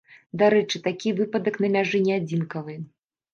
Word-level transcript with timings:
Дарэчы, 0.41 0.79
такі 0.87 1.13
выпадак 1.19 1.59
на 1.67 1.71
мяжы 1.75 2.01
не 2.07 2.17
адзінкавы. 2.21 2.79